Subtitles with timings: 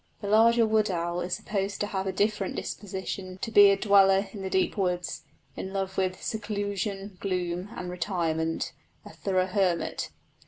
[0.19, 4.25] The larger wood owl is supposed to have a different disposition, to be a dweller
[4.33, 5.21] in deep woods,
[5.55, 8.71] in love with "seclusion, gloom, and retirement,"
[9.05, 10.09] a thorough hermit.